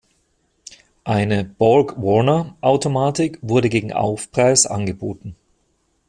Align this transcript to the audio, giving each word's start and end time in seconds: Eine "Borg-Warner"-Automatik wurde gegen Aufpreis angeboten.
Eine 1.03 1.43
"Borg-Warner"-Automatik 1.43 3.37
wurde 3.43 3.69
gegen 3.69 3.93
Aufpreis 3.93 4.65
angeboten. 4.65 5.35